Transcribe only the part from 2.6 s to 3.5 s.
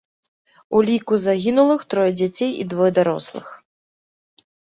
і двое дарослых.